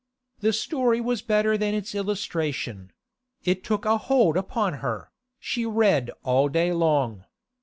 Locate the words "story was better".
0.51-1.59